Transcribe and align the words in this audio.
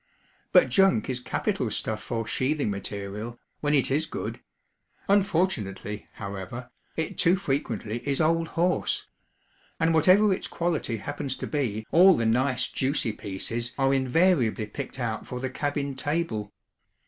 But 0.51 0.69
junk 0.69 1.11
is 1.11 1.19
capital 1.19 1.69
stuff 1.69 2.01
for 2.01 2.25
sheathing 2.25 2.71
material, 2.71 3.39
when 3.59 3.75
it 3.75 3.91
is 3.91 4.07
good: 4.07 4.39
unfortunately, 5.07 6.07
however, 6.13 6.71
it 6.97 7.19
too 7.19 7.35
frequently 7.35 7.99
is 7.99 8.19
'old 8.19 8.47
horse;' 8.57 9.05
and 9.79 9.93
whatever 9.93 10.33
its 10.33 10.47
quality 10.47 10.97
happens 10.97 11.35
to 11.35 11.45
be, 11.45 11.85
all 11.91 12.17
the 12.17 12.25
nice 12.25 12.65
juicy 12.65 13.11
pieces 13.13 13.73
are 13.77 13.93
invariably 13.93 14.65
picked 14.65 14.97
out 14.99 15.27
for 15.27 15.39
the 15.39 15.51
cabin 15.51 15.93
table. 15.93 16.51